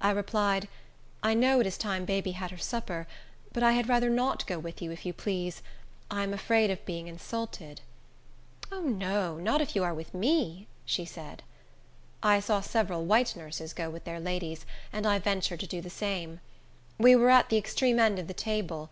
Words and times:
I 0.00 0.12
replied, 0.12 0.68
"I 1.20 1.34
know 1.34 1.58
it 1.58 1.66
is 1.66 1.76
time 1.76 2.04
baby 2.04 2.30
had 2.30 2.52
her 2.52 2.56
supper, 2.58 3.08
but 3.52 3.64
I 3.64 3.72
had 3.72 3.88
rather 3.88 4.08
not 4.08 4.46
go 4.46 4.56
with 4.56 4.80
you, 4.80 4.92
if 4.92 5.04
you 5.04 5.12
please. 5.12 5.62
I 6.08 6.22
am 6.22 6.32
afraid 6.32 6.70
of 6.70 6.86
being 6.86 7.08
insulted." 7.08 7.80
"O 8.70 8.82
no, 8.82 9.36
not 9.38 9.60
if 9.60 9.74
you 9.74 9.82
are 9.82 9.92
with 9.92 10.14
me," 10.14 10.68
she 10.84 11.04
said. 11.04 11.42
I 12.22 12.38
saw 12.38 12.60
several 12.60 13.04
white 13.04 13.34
nurses 13.34 13.72
go 13.72 13.90
with 13.90 14.04
their 14.04 14.20
ladies, 14.20 14.64
and 14.92 15.08
I 15.08 15.18
ventured 15.18 15.58
to 15.58 15.66
do 15.66 15.80
the 15.80 15.90
same. 15.90 16.38
We 16.96 17.16
were 17.16 17.30
at 17.30 17.48
the 17.48 17.58
extreme 17.58 17.98
end 17.98 18.20
of 18.20 18.28
the 18.28 18.32
table. 18.32 18.90